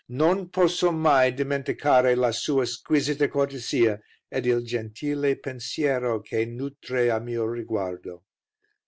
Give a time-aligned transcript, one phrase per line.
[0.09, 3.99] "Non posso mai dimenticare la sua squisita cortesia
[4.31, 8.23] ed il gentile pensiero che nutre a mio riguardo.